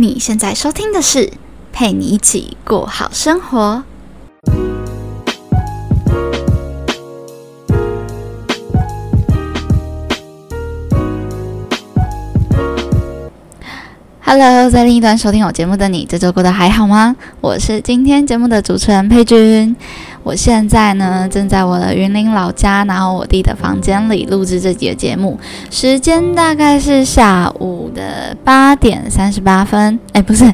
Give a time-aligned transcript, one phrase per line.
[0.00, 1.32] 你现在收听的是
[1.72, 3.82] 陪你一起过好生活。
[14.20, 17.16] Hello，在另一端收听我节目的你，这周过得还好吗？
[17.40, 19.74] 我是今天节目的主持人佩君。
[20.28, 25.40] 我现在呢，正在我的云林老家，然后我弟的房间里录制这集的节目。
[25.70, 30.44] 时间大概是下午的八点三十八分，哎，不是，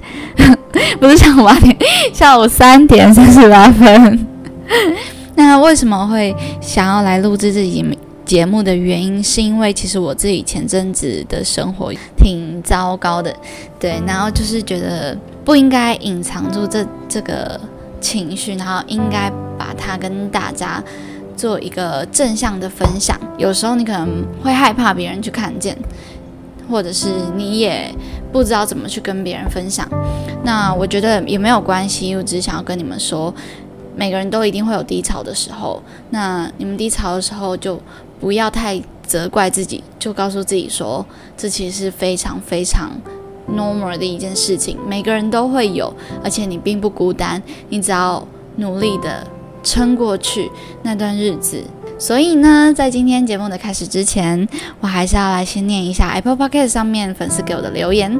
[1.00, 1.76] 不是下午八点，
[2.14, 4.24] 下午三点三十八分。
[5.34, 7.84] 那为什么会想要来录制这集
[8.24, 13.34] 节目的原因，是因为其实我自己前阵子的生活挺糟糕的，
[13.80, 17.60] 对，然后就是觉得不应该隐藏住这这个。
[18.04, 20.82] 情绪，然后应该把它跟大家
[21.34, 23.18] 做一个正向的分享。
[23.38, 25.74] 有时候你可能会害怕别人去看见，
[26.68, 27.90] 或者是你也
[28.30, 29.88] 不知道怎么去跟别人分享。
[30.44, 33.34] 那我觉得也没有关系，我只是想要跟你们说，
[33.96, 35.82] 每个人都一定会有低潮的时候。
[36.10, 37.80] 那你们低潮的时候就
[38.20, 41.04] 不要太责怪自己，就告诉自己说，
[41.38, 42.90] 这其实是非常非常。
[43.50, 45.92] Normal 的一件事情，每个人都会有，
[46.22, 49.26] 而且你并不孤单，你只要努力的
[49.62, 50.50] 撑过去
[50.82, 51.62] 那段日子。
[51.98, 54.48] 所以呢，在今天节目的开始之前，
[54.80, 58.18] 我还是要来先念一下 Apple Podcast 上面粉丝给我的留言。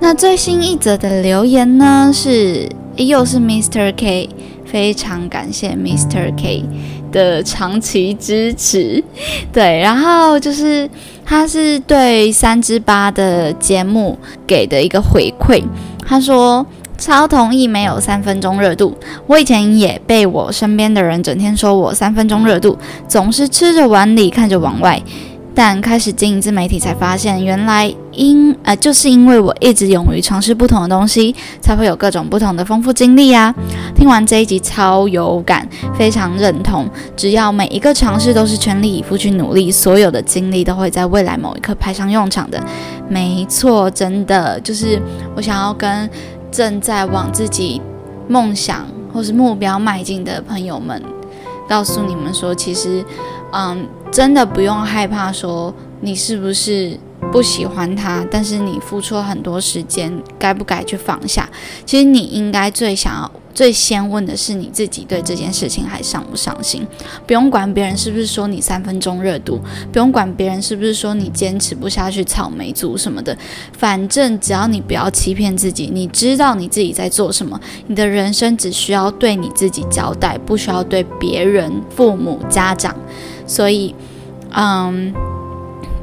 [0.00, 3.94] 那最新一则的留言呢，是又是 Mr.
[3.96, 4.28] K，
[4.64, 6.34] 非常感谢 Mr.
[6.36, 6.64] K
[7.12, 9.04] 的长期支持。
[9.52, 10.88] 对，然后就是。
[11.30, 15.62] 他是对三之八的节目给的一个回馈，
[16.04, 16.66] 他说
[16.98, 18.98] 超同意没有三分钟热度。
[19.28, 25.00] 我以前也被我身边的人整天说我三分钟热度，总是吃着碗里看着碗外。
[25.54, 33.54] 但开始经营自媒体，才发现原来因呃就是因为我一直勇于尝试不同的东西，才会有各种不同的丰富经历啊！
[33.94, 36.88] 听完这一集超有感，非常认同。
[37.16, 42.62] 只要每一个尝试都是全力以赴去努力，所有的经历都会在未来某一刻派上用场的。
[43.08, 45.00] 没错，真的就是
[45.36, 46.08] 我想要跟
[46.50, 47.82] 正在往自己
[48.28, 51.02] 梦想或是目标迈进的朋友们，
[51.68, 53.04] 告诉你们说，其实。
[53.52, 56.98] 嗯，真的不用害怕说你是不是
[57.30, 61.48] 不喜欢他，但是你付出了很多时间，该不该去放下？
[61.86, 66.84] 其实你应该最想要、最先问的是你自己对这件事情还上不上心。
[67.26, 69.60] 不用管别人是不是说你三分钟热度，
[69.92, 73.36] 不用管别人是不是说你坚持不下去、草莓族什么的，
[73.78, 82.96] 反正只要你不要欺骗自己，你知道你自己在做什么，你的人生只需要对你自己交代，不需要对别人、父母、家长。
[83.50, 83.92] 所以，
[84.52, 85.12] 嗯，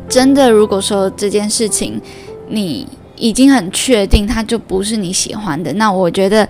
[0.10, 2.02] 真的，如果说这件事情
[2.50, 2.86] 你
[3.16, 6.50] 已经很确定它就不是你喜欢的，那我觉得，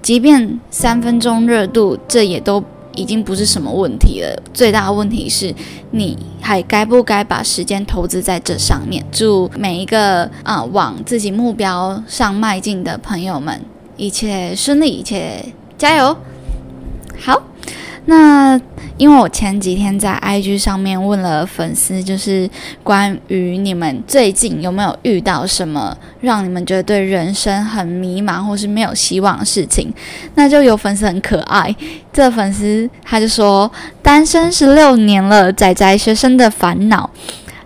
[0.00, 2.64] 即便三分钟热度，这也都
[2.94, 4.42] 已经不是什么问题了。
[4.54, 5.54] 最大的问题是
[5.90, 9.04] 你还该不该把时间投资在这上面？
[9.12, 13.60] 祝每一个啊往自己目标上迈进的朋友们
[13.98, 16.16] 一切顺利，一切加油！
[17.18, 17.42] 好，
[18.06, 18.58] 那。
[19.00, 22.48] 因为我前几天在 IG 上面问了粉丝，就是
[22.82, 29.90] 关于你们最近有没有遇到什么让你们觉得对人生很迷茫或是没有希望的事情，
[30.34, 31.74] 那就有粉丝很可爱，
[32.12, 33.72] 这粉丝他就说
[34.02, 37.08] 单身十六年了，仔仔学生的烦恼。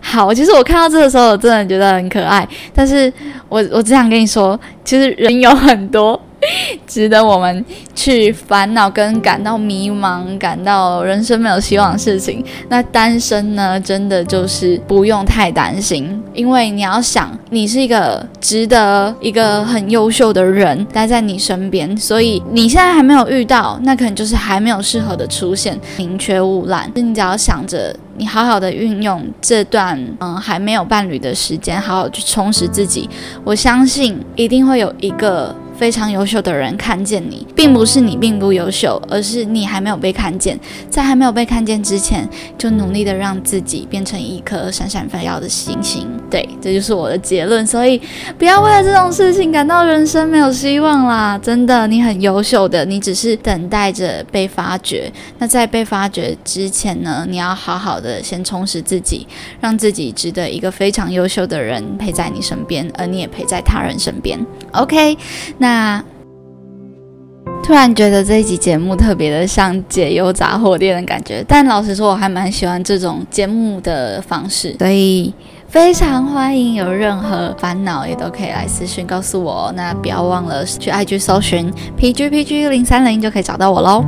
[0.04, 3.10] 好，其实我看到这个时候，我真的觉得很可爱，但是
[3.48, 6.20] 我我只想跟你说，其实人有很多。
[6.86, 12.44] 值得我们去烦恼跟感到迷茫、感到人生没有希望的事情。
[12.68, 13.80] 那单身呢？
[13.80, 26.92] 真的就是不用太担心，因为你要想，你是一个值得一个很优秀的人待在你身边，所以你现在还没有遇到，那可能就是还没有适合的出现，宁缺毋滥。
[26.94, 33.08] 你只要想着，你好好的运用这段嗯还没有伴侣的时间，好好去充实自己，
[33.44, 35.54] 我相信一定会有一个。
[35.84, 40.58] 非常优秀的人看见你，并不是你并不优秀，而是你还没有被看见。
[40.88, 42.26] 在还没有被看见之前，
[42.56, 46.08] 就努力的让自己变成一颗闪闪发耀的星星。
[46.30, 47.66] 对，这就是我的结论。
[47.66, 48.00] 所以
[48.38, 51.38] 不要为了这种事情感到人生没有希望啦！
[51.42, 55.12] 真的，你很优秀的，你只是等待着被发掘。
[55.38, 59.26] 那在被发掘之前呢，你要好好的先充实自己，
[59.60, 64.40] 让自己值得一个非常优秀的人陪在你身边，而你也陪在他人身边。
[64.72, 65.18] OK。
[65.58, 65.73] 那
[67.62, 75.32] 突然觉得这一集节目特别的像解忧杂货店的感觉，但老实说，我还蛮喜欢这种节目的方式，所以。
[75.66, 79.72] 非常欢迎有任何烦恼也都可以来私信告诉我。
[79.74, 81.68] 那不要忘了去 IG 搜寻
[81.98, 84.04] PGPG 零三零就可以找到我喽。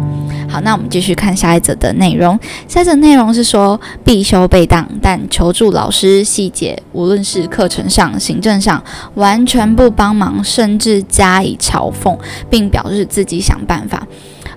[0.56, 2.40] 好，那我们继续看下一则的内容。
[2.66, 8.82] 下一则内容是说必修被当，但求助老师细节，无论是课程上、行政上，
[9.16, 12.18] 完全不帮忙，甚至加以嘲讽，
[12.48, 14.06] 并表示自己想办法。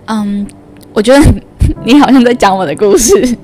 [0.06, 0.48] 嗯，
[0.94, 1.22] 我觉得
[1.84, 3.38] 你好像在讲我的故事。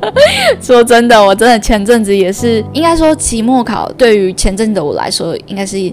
[0.60, 5.90] 说真的，我真的前阵子也是，应该说期末考对于前阵子的我来说，应该是。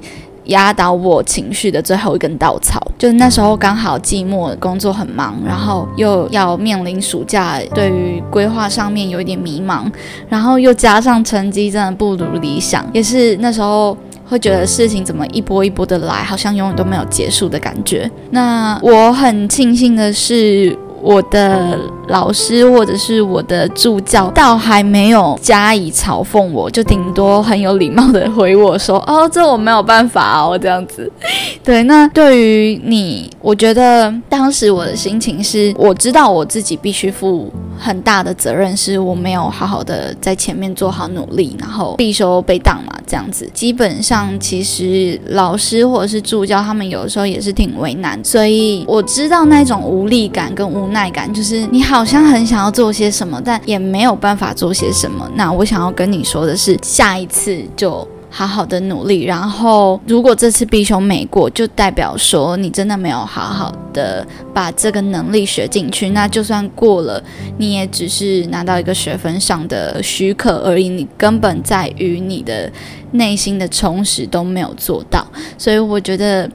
[0.50, 9.90] 压倒我情绪的最后一根稻草，就是那时候刚好寂寞工作很忙，然后又要面临暑假，对于规划上面有一点迷茫，
[10.28, 13.98] 然后又加上成绩真的不如理想，也是那时候
[14.28, 18.10] 会觉得事情怎么一波一波的来，好像永远都没有结束的感觉。
[18.31, 20.78] 那我很庆幸的是。
[21.01, 31.10] 我的老师或者是我的助教，倒还没有加以嘲讽我，就顶多很有礼貌的回我说：“哦，这我没有办法哦，这样子。
[31.63, 43.50] ”对，那对于你，我觉得当时我的心情是，我知道我自己必须负很大的责任，是我没有好好的在前面做好努力，然后必修被当嘛，这样子。
[43.54, 50.88] 基本上，其实老师或者是助教他们有的时候也是挺为难，所以我知道那种无力感跟无。
[50.89, 55.30] 耐感就是你好像很想要做些什么，但也没有办法做些什么。
[55.36, 59.24] 那我想要跟你说的是，下一次就好好的努力。
[59.24, 66.09] 然后，如果这次必修没过，就代表说你真的没有好好的把这个能力学进去。
[66.09, 67.21] 那就算过了，
[67.57, 70.89] 你也只是拿到一个学分上的许可而已。
[70.89, 72.71] 你根本在于你的
[73.12, 75.25] 内心的充实都没有做到。
[75.57, 76.50] 所以我觉得。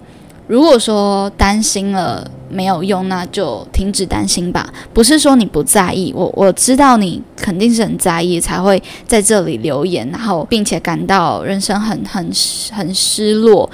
[0.55, 4.73] 如果说担心了没有用，那就停止担心吧。
[4.93, 12.31] 不是说你不在意，我我知道你肯定是很在意，才会在这里留言，然后并且感到人生很很
[12.71, 13.69] 很失落。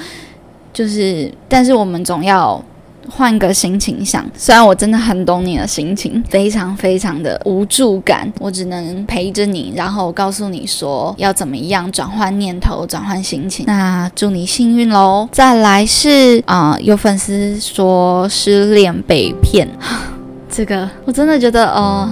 [0.73, 2.65] 就是，但是我们总要。
[3.09, 13.65] 换个心情想，虽然我真的很懂你的心情，非常非常的无助感，我只能陪着你，然后告诉你说要怎么样转换念头，转换心情。
[13.67, 15.29] 那祝你幸运喽！
[15.33, 19.67] 再来是啊，有粉丝说失恋被骗，
[20.49, 22.09] 这个我真的觉得呃，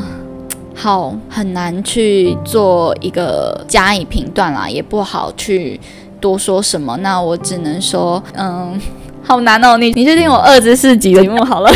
[0.74, 5.78] 好很难去做一个加以评断啦，也不好去
[6.20, 6.96] 多说什么。
[6.96, 8.80] 那我只能说，嗯。
[9.28, 11.70] 好难哦，你你去听我二十四集的节目好了。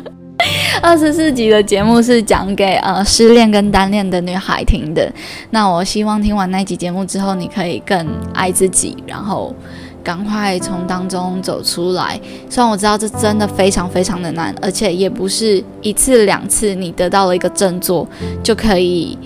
[0.80, 5.12] 二十四集的节目是讲给呃失恋跟单恋的女孩听的。
[5.50, 9.54] 那我希望听完那集节目之后，你可以更爱自己，然后
[10.02, 12.18] 赶快从当中走出来。
[12.48, 18.08] 虽然我知道这真的非常非常的难，而且也不是一次两次你得到了一个振作
[18.42, 19.18] 就可以。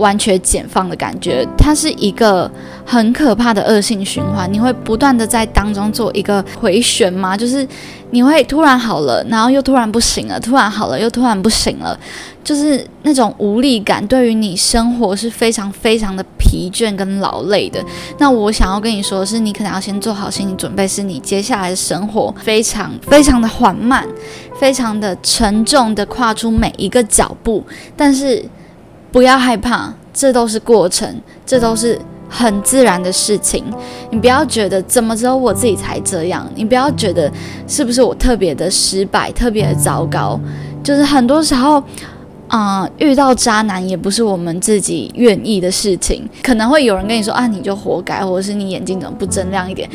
[0.00, 2.50] 完全解放的感觉，它是一个
[2.84, 4.52] 很可怕的恶性循环。
[4.52, 7.36] 你会不断的在当中做一个回旋吗？
[7.36, 7.66] 就是
[8.10, 11.96] 你会突然好了，然后又突然不行了，突然好了又突然不行了，
[12.42, 17.80] 就是那种无力感，对于你生活是非常非常的疲倦跟劳累的。
[18.18, 24.04] 那我想要跟你说的是，你可能要先做好心理准备，是你接下来的生活非常非常的缓慢，
[24.58, 27.62] 非常的沉重的跨出每一个脚步，
[27.96, 28.44] 但是。
[29.12, 31.98] 不要害怕，这都是过程，这都是
[32.28, 33.64] 很自然的事情。
[34.10, 37.30] 你不要觉得怎么只有我自己才这样，你不要觉得
[37.66, 40.38] 是不是我特别的失败，特别的糟糕。
[40.82, 41.82] 就是很多时候，
[42.46, 46.28] 啊，遇到渣男也不是我们自己愿意的事情。
[46.42, 49.90] 可能会有人跟你说啊，你就活该，或者是你眼睛怎么不睁亮一点。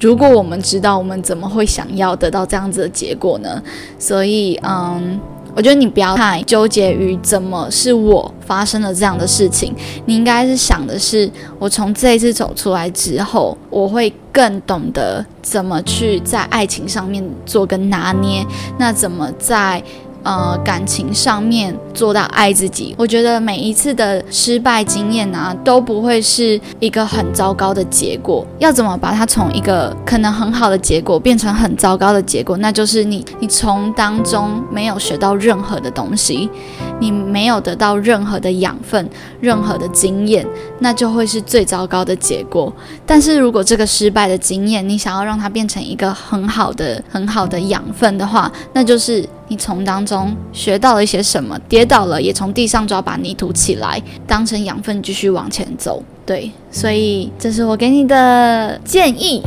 [0.00, 3.62] 如果我们知道，我们怎么会想要得到这样子的结果呢？
[3.98, 5.20] 所以，嗯。
[5.54, 9.74] 我觉得你不要太纠结于怎么是我发生了这样的事情，
[10.06, 18.44] 你应该是想的是，我从这一次走出来之后，我会更懂得怎么去在爱情上面做个拿捏，
[18.78, 19.82] 那怎么在。
[20.22, 28.46] 呃，感情上面做到爱自己，我觉得每一次的失败经验啊，都不会是一个很糟糕的结果。
[28.58, 32.56] 要怎么把它从一个可能很好的结果变成很糟糕的结果？
[32.58, 36.50] 那就是你，你从当中没有学到任何的东西，
[36.98, 39.08] 你没有得到任何的养分、
[39.40, 40.46] 任何的经验，
[40.80, 42.70] 那就会是最糟糕的结果。
[43.06, 49.26] 但是如果这个失败的经验，你想要让它变成一个很好的、很好的养分的话，那就是。
[49.50, 51.58] 你从当中学到了一些什么？
[51.68, 56.00] 跌倒了也从地上抓把泥土起来，当成养分继续往前走。
[56.24, 59.42] 对，所以这是我给你的建议，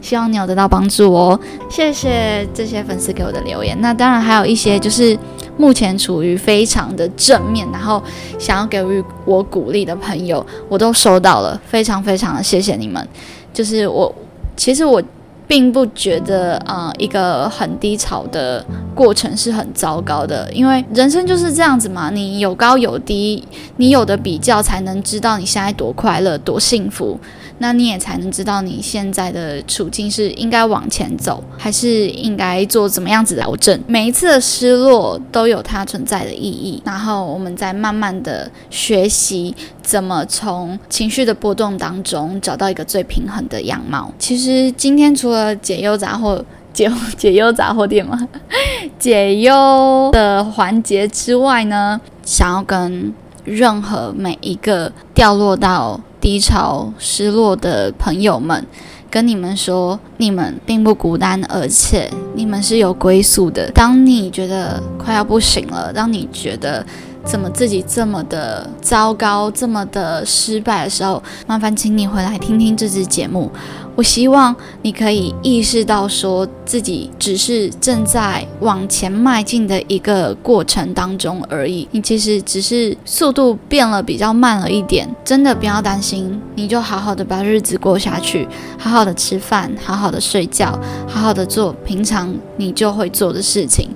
[0.00, 1.38] 希望你有得到帮助哦。
[1.68, 3.76] 谢谢这些粉丝给我的留言。
[3.80, 5.18] 那当然还有一些就是
[5.56, 8.00] 目前处于非常的正面，然后
[8.38, 13.04] 想要给予我鼓励的朋友，我都收到了，非常非常的谢谢你们。
[13.52, 14.14] 就是我，
[14.56, 15.02] 其实我。
[15.46, 23.46] 并不觉得呃一个很低潮的过程是很糟糕的，因为人生就是这样子嘛，你有高有低，
[23.76, 27.18] 你有的比较才能知道你现在多快乐多幸福。
[27.58, 33.80] 那你也才能知道你现在的处境是应该往前走，还是应该做怎么样子的调整。
[33.86, 44.12] 每一次的失落都有它存在的意义，然后我们在慢慢的学习怎么从情绪的波动当中找到一个最平衡的样貌。
[44.18, 48.28] 其实今天除解忧杂货解解忧杂货店吗，
[48.98, 53.12] 解忧的环节之外呢，想要跟
[53.44, 56.00] 任何每一个掉落到。
[56.22, 58.64] 低潮、失落的朋友们，
[59.10, 63.68] 跟你们说，你们并不孤单，而且你们是有归宿的。
[63.72, 66.86] 当你觉得快要不行了，当你觉得
[67.24, 73.50] 怎么自己这么的糟糕、这么的失败的时候，麻烦请你回来听听这支节目。
[73.94, 81.86] 我希望你可以意识到，说自己只是正在往前迈进的一个过程当中而已。
[81.90, 85.06] 你其实只是速度变了，比较慢了一点。
[85.22, 88.48] 真的不要担心，你就好好的把日子过下去，
[88.78, 93.90] 好好的吃饭，好好的睡觉，好好的做平常你就会做的事情，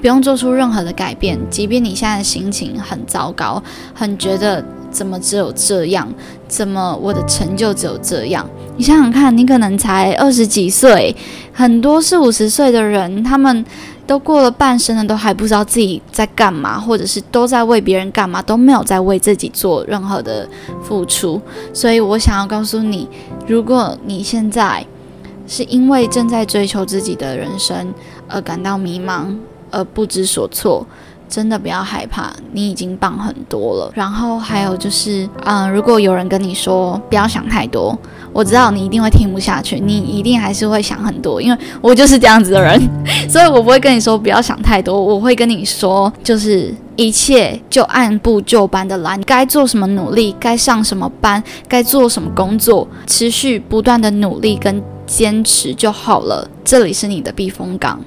[0.00, 1.38] 不用做出任何的改变。
[1.50, 3.62] 即便你现在的心情很糟糕，
[3.94, 4.64] 很觉得。
[4.90, 6.12] 怎么只有这样？
[6.48, 8.44] 怎么我的成就只有这样？
[8.76, 11.14] 你想想看，你可能才二十几岁，
[11.52, 13.64] 很多四五十岁的人，他们
[14.04, 20.48] 都过了半生了，都还不知道自己在干嘛，或者是都在为别人干嘛，都没有在为自己做任何的
[20.82, 21.40] 付出。
[21.72, 23.08] 所以我想要告诉你，
[23.46, 24.84] 如果你现在
[25.46, 27.94] 是因为正在追求自己的人生
[28.26, 29.36] 而感到迷茫，
[29.70, 30.86] 而不知所措。
[31.28, 33.92] 真的不要害怕，你已经棒很多了。
[33.94, 37.96] 然后还有就是，嗯，如果有人跟你说不要想太多，
[38.32, 42.76] 我知道你一定会听不下去，你一定还是会想很多，因为我就是这样子的人，
[43.30, 56.50] 所以我不会跟你说不要想太多，我会跟你说，就是一切就按部就班的来，该做什么努力，该上什么班，该做什么工作，持续不断的努力跟坚持就好了。
[56.64, 58.00] 这里是你的避风港。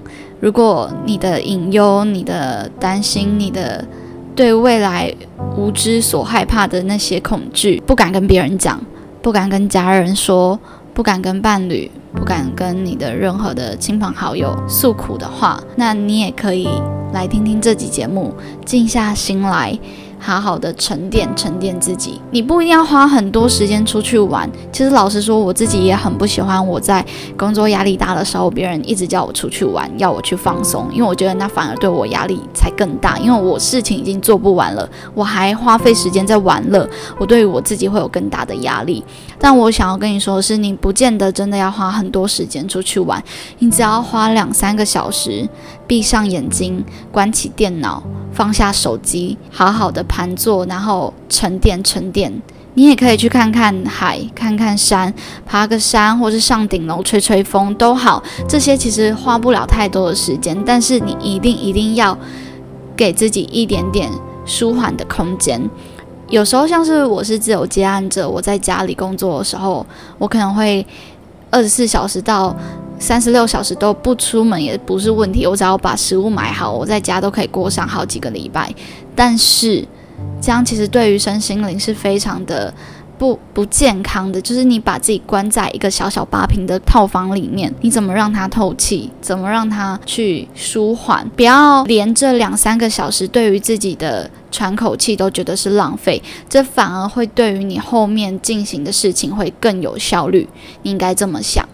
[0.44, 3.88] 如果你的隐忧、你的担心、你的
[4.36, 5.10] 对未来
[5.56, 8.78] 无知所害怕的那些恐惧，不敢跟别人讲，
[9.22, 10.60] 不敢跟家人说，
[10.94, 16.68] 不敢跟伴侣，不敢跟你的任何的亲朋好友诉苦的话，那你也可以
[17.14, 18.34] 来听听这集节目，
[18.66, 19.80] 静下心来。
[20.24, 24.50] 好好的沉淀沉淀自己，你不一定要花很多时间出去玩。
[24.72, 27.06] 其实老实说，我自己也很不喜欢我在
[27.38, 33.18] 工作压力大的时候，别人一直叫我出去玩，要我去放松，因为我觉得那反而对我压力才更大。
[33.20, 39.04] 因为我事情已经做不完了，我还花费时间在玩乐，我对于我自己会有更大的压力。
[39.38, 43.22] 但我想要跟你说的是，你不见得真的要花很多时间出去玩，
[43.60, 45.48] 你只要花两三个小时，
[45.94, 48.02] 闭上眼睛，关起电脑。
[48.32, 52.42] 放下手机，好好的盘坐，然后沉淀沉淀。
[52.74, 55.14] 你也可以去看看海，看看山，
[55.46, 58.24] 爬个山，或是上顶楼吹吹风都好。
[58.50, 62.18] 这些其实花不了太多的时间，但是你一定一定要
[62.98, 64.10] 给自己一点点
[64.48, 65.62] 舒缓的空间。
[66.28, 69.86] 有时候像是我是自由接案者，我在家里工作的时候，
[70.18, 70.84] 我可能会
[71.52, 72.56] 二十四小时到。
[73.04, 78.74] 三十六小时都不出门也不是问题，我只要把食物买好，我在家都可以过上好几个礼拜。
[79.14, 79.86] 但是
[80.40, 82.74] 这样其实对于身心灵是非常的
[83.18, 89.12] 不不健康的，就是你把自己关在一个小小八平的套房里面，你怎么让它透气？
[89.20, 91.28] 怎么让它去舒缓？
[91.36, 100.48] 不要连这两三个小时对于自己的喘口气都觉得是浪费，这反而会对于你后面进行的事情会更有效率。
[100.84, 101.68] 你应该这么想，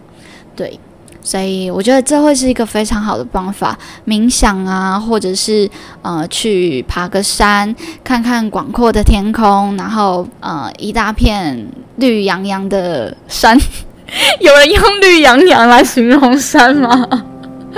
[0.56, 0.80] 对。
[1.22, 5.68] 所以我觉得这会是一个非常好的方法，冥想啊，或者是
[6.02, 13.58] 呃去爬个山，看看广阔的天空，然后呃一大片绿洋洋的山。
[14.40, 17.08] 有人用绿洋洋来形容山吗？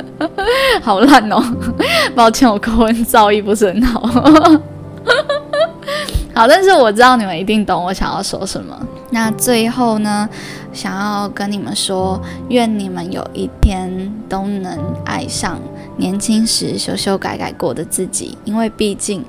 [0.80, 1.42] 好烂哦！
[2.14, 4.00] 抱歉，我口音造诣不是很好。
[6.34, 8.75] 好，但是我知道你们一定懂我想要说什么。
[9.12, 10.28] 那最后呢，
[10.73, 15.61] 想要跟你们说，愿你们有一天都能爱上
[15.99, 19.23] 年轻时修修改改过的自己，因为毕竟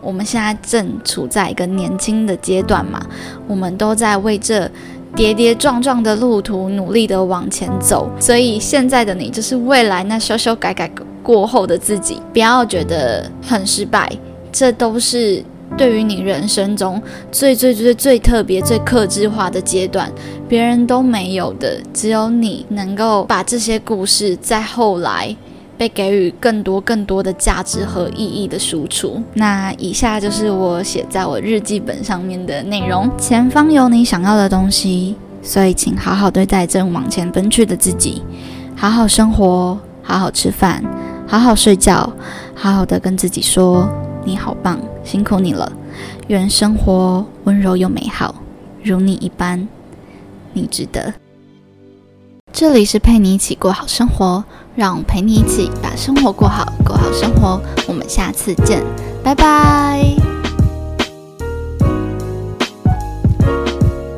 [0.00, 3.04] 我们现在正处在一个年轻的阶段嘛，
[3.48, 4.70] 我们都在为这
[5.16, 10.88] 跌跌撞撞的路途努力的往前走，所以现在的你就是未来那修修改改
[11.22, 14.12] 过后的自己，不要觉得很失败，
[14.52, 15.42] 这都是
[15.76, 17.02] 对于你人生中
[17.32, 20.10] 最最最最特别、最克制化的阶段，
[20.48, 25.36] 别人都没有的，只有你能够把这些故事在后来。
[25.76, 29.20] 被给予更多更多的价值和意义的输出。
[29.34, 33.10] 那以下就是我写在我日记本上面的内容。
[33.18, 38.22] 前方有你想要的东西，所以请好好对待正往前奔去的自己，
[38.76, 40.80] 好好生活，好好吃饭，
[41.26, 42.08] 好好睡觉，
[42.54, 43.88] 好好的跟自己说
[44.24, 45.70] 你好棒，辛苦你了。
[46.28, 48.34] 愿生活温柔又美好，
[48.82, 49.68] 如你一般，
[50.52, 51.14] 你值得。
[52.52, 54.44] 这里是陪你一起过好生活。
[54.76, 57.60] 让我陪你一起把生活过好，过好生活。
[57.86, 58.82] 我们下次见，
[59.22, 60.13] 拜拜。